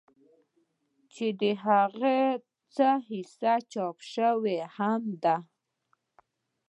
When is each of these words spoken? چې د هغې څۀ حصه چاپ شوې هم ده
چې 1.13 1.27
د 1.41 1.43
هغې 1.63 2.21
څۀ 2.73 2.89
حصه 3.09 3.53
چاپ 3.71 3.97
شوې 4.13 4.57
هم 4.75 5.03
ده 5.23 5.35